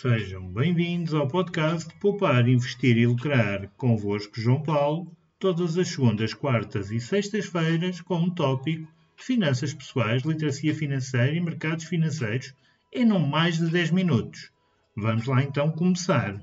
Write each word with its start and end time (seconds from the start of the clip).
Sejam 0.00 0.48
bem-vindos 0.52 1.12
ao 1.12 1.26
podcast 1.26 1.92
Poupar, 1.98 2.48
Investir 2.48 2.96
e 2.96 3.04
Lucrar. 3.04 3.68
Convosco, 3.76 4.40
João 4.40 4.62
Paulo, 4.62 5.10
todas 5.40 5.76
as 5.76 5.88
segundas, 5.88 6.32
quartas 6.32 6.92
e 6.92 7.00
sextas-feiras, 7.00 8.00
com 8.00 8.14
um 8.14 8.30
tópico 8.30 8.86
de 9.16 9.24
finanças 9.24 9.74
pessoais, 9.74 10.22
literacia 10.22 10.72
financeira 10.72 11.32
e 11.32 11.40
mercados 11.40 11.86
financeiros 11.86 12.54
em 12.92 13.04
não 13.04 13.18
mais 13.18 13.58
de 13.58 13.68
10 13.72 13.90
minutos. 13.90 14.52
Vamos 14.96 15.26
lá 15.26 15.42
então 15.42 15.72
começar. 15.72 16.40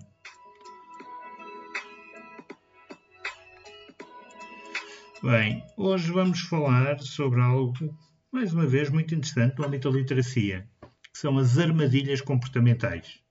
Bem, 5.24 5.64
hoje 5.78 6.12
vamos 6.12 6.42
falar 6.42 7.00
sobre 7.00 7.40
algo, 7.40 7.98
mais 8.34 8.54
uma 8.54 8.68
vez, 8.68 8.90
muito 8.90 9.16
interessante 9.16 9.58
no 9.58 9.66
âmbito 9.66 9.90
da 9.90 9.98
literacia, 9.98 10.68
que 10.82 11.18
são 11.18 11.38
as 11.38 11.58
armadilhas 11.58 12.20
comportamentais. 12.20 13.24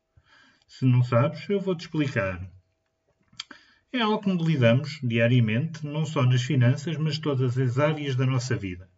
Se 0.77 0.85
não 0.85 1.05
sabes, 1.05 1.49
eu 1.49 1.61
vou-te 1.61 1.83
explicar. 1.83 2.51
É 3.93 4.01
algo 4.01 4.19
que 4.19 4.45
lidamos 4.45 4.99
diariamente, 5.05 5.87
não 5.87 6.05
só 6.05 6.25
nas 6.25 6.43
finanças, 6.43 6.97
mas 6.97 7.17
todas 7.17 7.57
as 7.57 7.79
áreas 7.79 8.17
da 8.17 8.27
nossa 8.27 8.57
vida. 8.57 8.91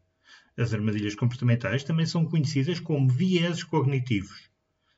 As 0.56 0.72
armadilhas 0.72 1.14
comportamentais 1.14 1.84
também 1.84 2.06
são 2.06 2.24
conhecidas 2.24 2.80
como 2.80 3.10
vieses 3.10 3.62
cognitivos. 3.62 4.48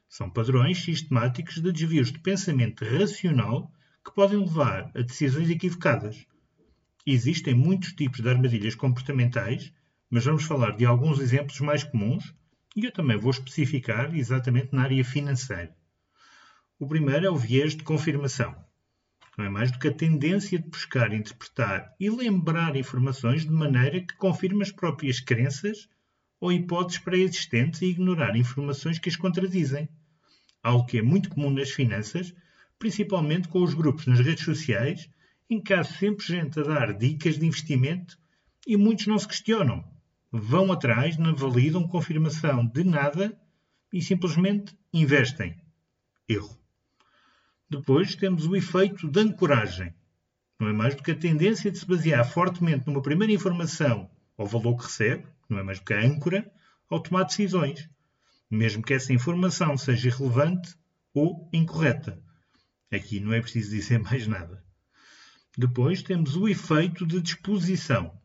São 0.08 0.30
padrões 0.30 0.78
sistemáticos 0.78 1.56
de 1.56 1.72
desvios 1.72 2.12
de 2.12 2.20
pensamento 2.20 2.84
racional 2.84 3.72
que 4.04 4.14
podem 4.14 4.38
levar 4.38 4.92
a 4.94 5.02
decisões 5.02 5.50
equivocadas. 5.50 6.28
Existem 7.04 7.54
muitos 7.54 7.92
tipos 7.92 8.20
de 8.20 8.28
armadilhas 8.28 8.76
comportamentais, 8.76 9.72
mas 10.08 10.24
vamos 10.24 10.44
falar 10.44 10.76
de 10.76 10.84
alguns 10.84 11.18
exemplos 11.18 11.58
mais 11.58 11.82
comuns 11.82 12.32
e 12.76 12.84
eu 12.84 12.92
também 12.92 13.18
vou 13.18 13.32
especificar 13.32 14.14
exatamente 14.14 14.72
na 14.72 14.82
área 14.82 15.04
financeira. 15.04 15.76
O 16.80 16.86
primeiro 16.86 17.26
é 17.26 17.30
o 17.30 17.36
viés 17.36 17.74
de 17.74 17.82
confirmação. 17.82 18.54
Não 19.36 19.44
é 19.44 19.48
mais 19.48 19.72
do 19.72 19.80
que 19.80 19.88
a 19.88 19.92
tendência 19.92 20.60
de 20.60 20.68
buscar, 20.68 21.12
interpretar 21.12 21.92
e 21.98 22.08
lembrar 22.08 22.76
informações 22.76 23.42
de 23.42 23.50
maneira 23.50 24.00
que 24.00 24.16
confirme 24.16 24.62
as 24.62 24.70
próprias 24.70 25.18
crenças 25.18 25.88
ou 26.40 26.52
hipóteses 26.52 27.00
pré-existentes 27.00 27.82
e 27.82 27.86
ignorar 27.86 28.36
informações 28.36 28.96
que 28.96 29.08
as 29.08 29.16
contradizem. 29.16 29.88
Algo 30.62 30.86
que 30.86 30.98
é 30.98 31.02
muito 31.02 31.30
comum 31.30 31.50
nas 31.50 31.70
finanças, 31.70 32.32
principalmente 32.78 33.48
com 33.48 33.60
os 33.60 33.74
grupos 33.74 34.06
nas 34.06 34.20
redes 34.20 34.44
sociais, 34.44 35.10
em 35.50 35.60
que 35.60 35.74
há 35.74 35.82
sempre 35.82 36.24
gente 36.24 36.60
a 36.60 36.62
dar 36.62 36.96
dicas 36.96 37.40
de 37.40 37.44
investimento 37.44 38.16
e 38.64 38.76
muitos 38.76 39.08
não 39.08 39.18
se 39.18 39.26
questionam. 39.26 39.84
Vão 40.30 40.70
atrás, 40.70 41.16
não 41.16 41.34
validam 41.34 41.88
confirmação 41.88 42.64
de 42.64 42.84
nada 42.84 43.36
e 43.92 44.00
simplesmente 44.00 44.78
investem. 44.92 45.56
Erro. 46.28 46.67
Depois 47.70 48.14
temos 48.14 48.46
o 48.46 48.56
efeito 48.56 49.06
de 49.08 49.20
ancoragem. 49.20 49.94
Não 50.58 50.68
é 50.68 50.72
mais 50.72 50.94
do 50.94 51.02
que 51.02 51.10
a 51.10 51.16
tendência 51.16 51.70
de 51.70 51.78
se 51.78 51.86
basear 51.86 52.26
fortemente 52.28 52.86
numa 52.86 53.02
primeira 53.02 53.32
informação 53.32 54.10
ou 54.38 54.46
valor 54.46 54.76
que 54.76 54.84
recebe, 54.84 55.26
não 55.48 55.58
é 55.58 55.62
mais 55.62 55.78
do 55.78 55.84
que 55.84 55.92
a 55.92 56.00
âncora, 56.00 56.50
ao 56.88 57.00
tomar 57.00 57.24
decisões, 57.24 57.90
mesmo 58.50 58.82
que 58.82 58.94
essa 58.94 59.12
informação 59.12 59.76
seja 59.76 60.08
irrelevante 60.08 60.74
ou 61.12 61.48
incorreta. 61.52 62.22
Aqui 62.90 63.20
não 63.20 63.32
é 63.34 63.40
preciso 63.40 63.70
dizer 63.70 63.98
mais 64.00 64.26
nada. 64.26 64.64
Depois 65.56 66.02
temos 66.02 66.36
o 66.36 66.48
efeito 66.48 67.06
de 67.06 67.20
disposição, 67.20 68.18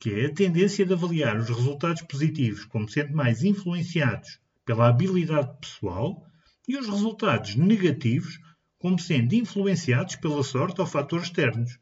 que 0.00 0.10
é 0.10 0.26
a 0.26 0.34
tendência 0.34 0.84
de 0.84 0.92
avaliar 0.92 1.38
os 1.38 1.48
resultados 1.48 2.02
positivos 2.02 2.64
como 2.64 2.88
sendo 2.88 3.14
mais 3.14 3.44
influenciados 3.44 4.40
pela 4.64 4.88
habilidade 4.88 5.56
pessoal 5.60 6.26
e 6.66 6.76
os 6.76 6.88
resultados 6.88 7.54
negativos 7.56 8.38
como 8.78 8.98
sendo 8.98 9.34
influenciados 9.34 10.16
pela 10.16 10.42
sorte 10.42 10.80
ou 10.80 10.86
fatores 10.86 11.26
externos. 11.26 11.78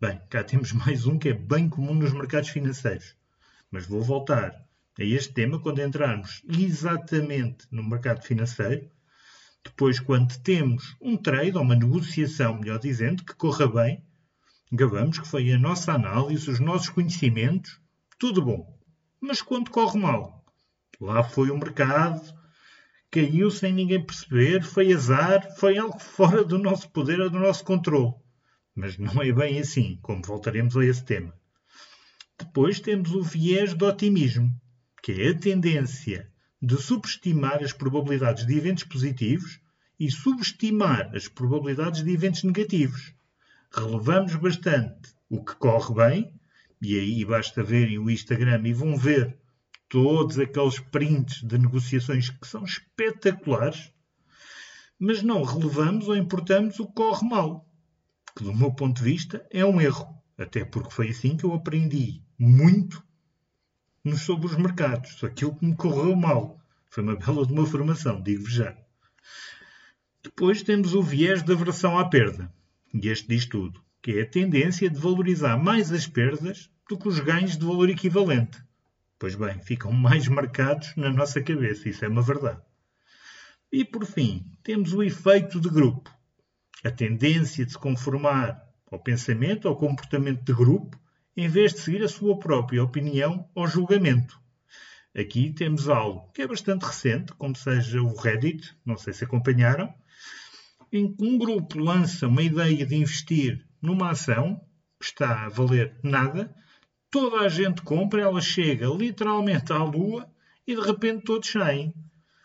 Bem, 0.00 0.20
cá 0.28 0.42
temos 0.42 0.72
mais 0.72 1.06
um 1.06 1.18
que 1.18 1.28
é 1.28 1.34
bem 1.34 1.68
comum 1.68 1.94
nos 1.94 2.12
mercados 2.12 2.48
financeiros. 2.48 3.14
Mas 3.70 3.86
vou 3.86 4.02
voltar 4.02 4.52
a 4.98 5.04
este 5.04 5.32
tema 5.32 5.60
quando 5.60 5.80
entrarmos 5.80 6.42
exatamente 6.48 7.66
no 7.70 7.82
mercado 7.82 8.22
financeiro. 8.22 8.90
Depois, 9.64 10.00
quando 10.00 10.36
temos 10.42 10.96
um 11.00 11.16
trade 11.16 11.56
ou 11.56 11.62
uma 11.62 11.76
negociação, 11.76 12.58
melhor 12.58 12.78
dizendo, 12.78 13.24
que 13.24 13.34
corra 13.34 13.66
bem, 13.66 14.04
gabamos 14.72 15.18
que 15.18 15.28
foi 15.28 15.52
a 15.52 15.58
nossa 15.58 15.92
análise, 15.92 16.50
os 16.50 16.58
nossos 16.58 16.88
conhecimentos, 16.88 17.80
tudo 18.18 18.42
bom. 18.42 18.78
Mas 19.20 19.40
quando 19.40 19.70
corre 19.70 19.98
mal, 19.98 20.44
lá 21.00 21.22
foi 21.22 21.50
o 21.50 21.56
mercado, 21.56 22.34
caiu 23.12 23.50
sem 23.50 23.74
ninguém 23.74 24.02
perceber, 24.02 24.62
foi 24.62 24.90
azar, 24.90 25.54
foi 25.56 25.76
algo 25.76 26.00
fora 26.00 26.42
do 26.42 26.58
nosso 26.58 26.88
poder 26.88 27.20
ou 27.20 27.28
do 27.28 27.38
nosso 27.38 27.62
controle. 27.62 28.14
Mas 28.74 28.96
não 28.96 29.22
é 29.22 29.30
bem 29.30 29.60
assim, 29.60 29.98
como 30.00 30.22
voltaremos 30.24 30.74
a 30.78 30.84
esse 30.84 31.04
tema. 31.04 31.34
Depois 32.38 32.80
temos 32.80 33.12
o 33.12 33.22
viés 33.22 33.74
do 33.74 33.86
otimismo, 33.86 34.50
que 35.02 35.12
é 35.12 35.28
a 35.28 35.38
tendência 35.38 36.32
de 36.60 36.76
subestimar 36.78 37.62
as 37.62 37.72
probabilidades 37.74 38.46
de 38.46 38.56
eventos 38.56 38.84
positivos 38.84 39.60
e 40.00 40.10
subestimar 40.10 41.14
as 41.14 41.28
probabilidades 41.28 42.02
de 42.02 42.10
eventos 42.10 42.44
negativos. 42.44 43.12
Relevamos 43.70 44.34
bastante 44.36 45.14
o 45.28 45.44
que 45.44 45.54
corre 45.56 45.94
bem, 45.94 46.34
e 46.80 46.98
aí 46.98 47.24
basta 47.26 47.62
verem 47.62 47.98
o 47.98 48.10
Instagram 48.10 48.62
e 48.64 48.72
vão 48.72 48.96
ver 48.96 49.36
todos 49.92 50.38
aqueles 50.38 50.80
prints 50.80 51.42
de 51.42 51.58
negociações 51.58 52.30
que 52.30 52.46
são 52.46 52.64
espetaculares, 52.64 53.92
mas 54.98 55.22
não 55.22 55.42
relevamos 55.42 56.08
ou 56.08 56.16
importamos 56.16 56.80
o 56.80 56.86
que 56.86 56.94
corre 56.94 57.28
mal, 57.28 57.68
que 58.34 58.42
do 58.42 58.54
meu 58.54 58.72
ponto 58.72 58.96
de 58.96 59.02
vista 59.02 59.46
é 59.50 59.66
um 59.66 59.78
erro, 59.78 60.08
até 60.38 60.64
porque 60.64 60.94
foi 60.94 61.10
assim 61.10 61.36
que 61.36 61.44
eu 61.44 61.52
aprendi 61.52 62.22
muito 62.38 63.04
sobre 64.16 64.46
os 64.46 64.56
mercados, 64.56 65.22
aquilo 65.22 65.54
que 65.54 65.66
me 65.66 65.76
correu 65.76 66.16
mal. 66.16 66.58
Foi 66.88 67.02
uma 67.02 67.14
bela 67.14 67.46
de 67.46 67.52
uma 67.52 67.66
formação, 67.66 68.22
digo-vos 68.22 68.54
já. 68.54 68.74
Depois 70.22 70.62
temos 70.62 70.94
o 70.94 71.02
viés 71.02 71.42
da 71.42 71.52
aversão 71.52 71.98
à 71.98 72.08
perda, 72.08 72.50
e 72.94 73.08
este 73.08 73.28
diz 73.28 73.44
tudo, 73.44 73.84
que 74.00 74.12
é 74.12 74.22
a 74.22 74.30
tendência 74.30 74.88
de 74.88 74.98
valorizar 74.98 75.58
mais 75.58 75.92
as 75.92 76.06
perdas 76.06 76.70
do 76.88 76.96
que 76.96 77.08
os 77.08 77.20
ganhos 77.20 77.58
de 77.58 77.66
valor 77.66 77.90
equivalente. 77.90 78.58
Pois 79.22 79.36
bem, 79.36 79.56
ficam 79.60 79.92
mais 79.92 80.26
marcados 80.26 80.96
na 80.96 81.08
nossa 81.08 81.40
cabeça, 81.40 81.88
isso 81.88 82.04
é 82.04 82.08
uma 82.08 82.22
verdade. 82.22 82.60
E 83.70 83.84
por 83.84 84.04
fim, 84.04 84.44
temos 84.64 84.92
o 84.92 85.00
efeito 85.00 85.60
de 85.60 85.68
grupo, 85.68 86.12
a 86.82 86.90
tendência 86.90 87.64
de 87.64 87.70
se 87.70 87.78
conformar 87.78 88.60
ao 88.90 88.98
pensamento, 88.98 89.68
ao 89.68 89.76
comportamento 89.76 90.42
de 90.42 90.52
grupo, 90.52 91.00
em 91.36 91.46
vez 91.46 91.72
de 91.72 91.78
seguir 91.82 92.02
a 92.02 92.08
sua 92.08 92.36
própria 92.36 92.82
opinião 92.82 93.48
ou 93.54 93.68
julgamento. 93.68 94.40
Aqui 95.16 95.52
temos 95.52 95.88
algo 95.88 96.28
que 96.32 96.42
é 96.42 96.46
bastante 96.48 96.84
recente, 96.84 97.32
como 97.34 97.54
seja 97.54 98.02
o 98.02 98.16
Reddit, 98.16 98.76
não 98.84 98.96
sei 98.96 99.12
se 99.12 99.22
acompanharam, 99.22 99.94
em 100.90 101.14
que 101.14 101.24
um 101.24 101.38
grupo 101.38 101.78
lança 101.78 102.26
uma 102.26 102.42
ideia 102.42 102.84
de 102.84 102.96
investir 102.96 103.64
numa 103.80 104.10
ação 104.10 104.60
que 104.98 105.04
está 105.06 105.44
a 105.44 105.48
valer 105.48 105.96
nada 106.02 106.52
toda 107.12 107.42
a 107.42 107.48
gente 107.48 107.82
compra, 107.82 108.22
ela 108.22 108.40
chega 108.40 108.86
literalmente 108.86 109.70
à 109.70 109.84
Lua 109.84 110.26
e 110.66 110.74
de 110.74 110.80
repente 110.80 111.24
todos 111.24 111.48
saem. 111.48 111.94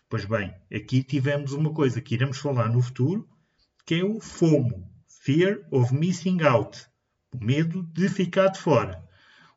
Pois 0.09 0.25
bem, 0.25 0.53
aqui 0.71 1.01
tivemos 1.01 1.53
uma 1.53 1.73
coisa 1.73 2.01
que 2.01 2.15
iremos 2.15 2.37
falar 2.37 2.69
no 2.69 2.81
futuro, 2.81 3.27
que 3.85 3.95
é 3.95 4.03
o 4.03 4.19
FOMO, 4.19 4.85
Fear 5.07 5.65
of 5.71 5.93
Missing 5.95 6.43
Out, 6.43 6.85
o 7.33 7.43
medo 7.43 7.81
de 7.93 8.09
ficar 8.09 8.49
de 8.49 8.59
fora. 8.59 9.01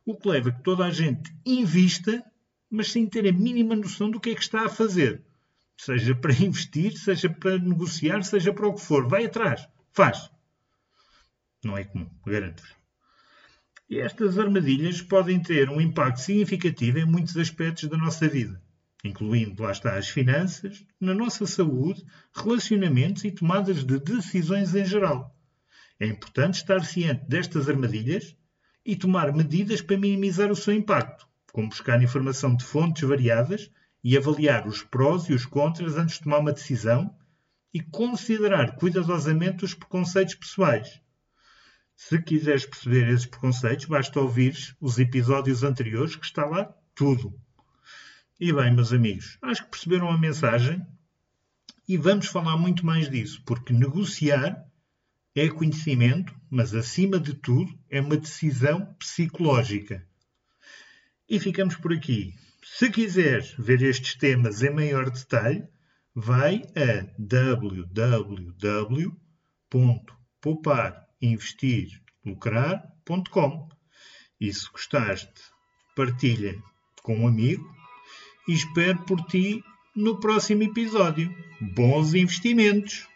O 0.05 0.15
que 0.15 0.29
leva 0.29 0.49
a 0.49 0.53
que 0.53 0.63
toda 0.63 0.85
a 0.85 0.91
gente 0.91 1.29
invista, 1.45 2.23
mas 2.69 2.89
sem 2.89 3.05
ter 3.05 3.27
a 3.27 3.33
mínima 3.33 3.75
noção 3.75 4.09
do 4.09 4.19
que 4.19 4.29
é 4.29 4.35
que 4.35 4.41
está 4.41 4.65
a 4.65 4.69
fazer. 4.69 5.21
Seja 5.75 6.15
para 6.15 6.33
investir, 6.33 6.97
seja 6.97 7.29
para 7.29 7.59
negociar, 7.59 8.23
seja 8.23 8.53
para 8.53 8.67
o 8.67 8.75
que 8.75 8.81
for. 8.81 9.09
Vai 9.09 9.25
atrás, 9.25 9.67
faz. 9.91 10.31
Não 11.63 11.77
é 11.77 11.83
comum, 11.83 12.09
garanto-vos. 12.25 12.80
E 13.91 13.99
estas 13.99 14.39
armadilhas 14.39 15.01
podem 15.01 15.37
ter 15.37 15.69
um 15.69 15.81
impacto 15.81 16.21
significativo 16.21 16.99
em 16.99 17.05
muitos 17.05 17.35
aspectos 17.35 17.89
da 17.89 17.97
nossa 17.97 18.25
vida, 18.25 18.63
incluindo, 19.03 19.63
lá 19.63 19.73
está, 19.73 19.97
as 19.97 20.07
finanças, 20.07 20.85
na 20.97 21.13
nossa 21.13 21.45
saúde, 21.45 22.01
relacionamentos 22.33 23.25
e 23.25 23.31
tomadas 23.31 23.83
de 23.83 23.99
decisões 23.99 24.73
em 24.75 24.85
geral. 24.85 25.35
É 25.99 26.07
importante 26.07 26.53
estar 26.53 26.85
ciente 26.85 27.25
destas 27.27 27.67
armadilhas 27.67 28.33
e 28.85 28.95
tomar 28.95 29.33
medidas 29.33 29.81
para 29.81 29.97
minimizar 29.97 30.49
o 30.49 30.55
seu 30.55 30.73
impacto, 30.73 31.27
como 31.51 31.67
buscar 31.67 32.01
informação 32.01 32.55
de 32.55 32.63
fontes 32.63 33.03
variadas 33.03 33.69
e 34.01 34.15
avaliar 34.15 34.69
os 34.69 34.81
prós 34.81 35.25
e 35.25 35.33
os 35.33 35.45
contras 35.45 35.97
antes 35.97 36.15
de 36.15 36.23
tomar 36.23 36.39
uma 36.39 36.53
decisão 36.53 37.13
e 37.73 37.81
considerar 37.81 38.77
cuidadosamente 38.77 39.65
os 39.65 39.73
preconceitos 39.73 40.35
pessoais 40.35 41.01
se 42.03 42.19
quiseres 42.19 42.65
perceber 42.65 43.07
esses 43.09 43.27
preconceitos, 43.27 43.85
basta 43.85 44.19
ouvir 44.19 44.75
os 44.81 44.97
episódios 44.97 45.61
anteriores, 45.61 46.15
que 46.15 46.25
está 46.25 46.43
lá 46.45 46.75
tudo. 46.95 47.39
E 48.39 48.51
bem, 48.51 48.73
meus 48.73 48.91
amigos, 48.91 49.37
acho 49.39 49.63
que 49.63 49.69
perceberam 49.69 50.09
a 50.09 50.17
mensagem 50.17 50.83
E 51.87 51.97
vamos 51.97 52.25
falar 52.25 52.57
muito 52.57 52.83
mais 52.83 53.07
disso, 53.07 53.43
porque 53.45 53.71
negociar 53.71 54.65
é 55.35 55.47
conhecimento, 55.47 56.35
mas 56.49 56.73
acima 56.73 57.19
de 57.19 57.35
tudo 57.35 57.71
é 57.87 58.01
uma 58.01 58.17
decisão 58.17 58.95
psicológica. 58.95 60.03
E 61.29 61.39
ficamos 61.39 61.75
por 61.75 61.93
aqui. 61.93 62.33
Se 62.63 62.89
quiser 62.89 63.43
ver 63.59 63.83
estes 63.83 64.15
temas 64.15 64.63
em 64.63 64.71
maior 64.73 65.11
detalhe, 65.11 65.63
vai 66.15 66.63
a 66.75 67.05
www.pouparinvestirlucrar.com 71.21 73.69
e 74.39 74.51
se 74.51 74.67
gostaste, 74.71 75.29
partilha 75.95 76.57
com 77.03 77.19
um 77.19 77.27
amigo 77.27 77.63
e 78.47 78.53
espero 78.53 79.03
por 79.03 79.21
ti 79.27 79.63
no 79.95 80.19
próximo 80.19 80.63
episódio. 80.63 81.31
Bons 81.75 82.15
investimentos! 82.15 83.10